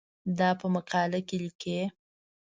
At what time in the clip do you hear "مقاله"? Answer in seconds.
0.75-1.19